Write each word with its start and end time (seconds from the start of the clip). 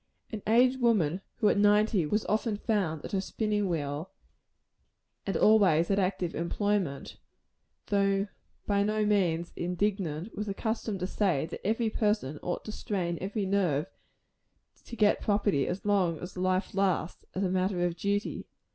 An 0.31 0.41
aged 0.47 0.81
woman, 0.81 1.21
who 1.35 1.49
at 1.49 1.59
ninety 1.59 2.07
was 2.07 2.25
often 2.25 2.57
found 2.57 3.05
at 3.05 3.11
her 3.11 3.21
spinning 3.21 3.69
wheel, 3.69 4.09
and 5.27 5.37
always 5.37 5.91
at 5.91 5.99
active 5.99 6.33
employment 6.33 7.17
though 7.85 8.27
by 8.65 8.81
no 8.81 9.05
means 9.05 9.53
indigent 9.55 10.35
was 10.35 10.49
accustomed 10.49 11.01
to 11.01 11.05
say, 11.05 11.45
that 11.45 11.61
every 11.63 11.91
person 11.91 12.39
ought 12.41 12.65
to 12.65 12.71
strain 12.71 13.19
every 13.21 13.45
nerve 13.45 13.85
to 14.85 14.95
get 14.95 15.21
property 15.21 15.67
as 15.67 15.85
long 15.85 16.17
as 16.17 16.35
life 16.35 16.73
lasts, 16.73 17.23
as 17.35 17.43
a 17.43 17.49
matter 17.51 17.85
of 17.85 17.95
duty. 17.95 18.47